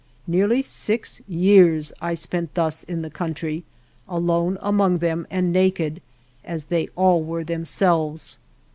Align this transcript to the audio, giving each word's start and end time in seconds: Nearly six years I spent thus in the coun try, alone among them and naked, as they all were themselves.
Nearly 0.25 0.63
six 0.63 1.21
years 1.27 1.93
I 2.01 2.15
spent 2.15 2.55
thus 2.55 2.83
in 2.83 3.03
the 3.03 3.11
coun 3.11 3.35
try, 3.35 3.61
alone 4.09 4.57
among 4.59 4.97
them 4.97 5.27
and 5.29 5.53
naked, 5.53 6.01
as 6.43 6.63
they 6.63 6.87
all 6.95 7.21
were 7.21 7.43
themselves. 7.43 8.39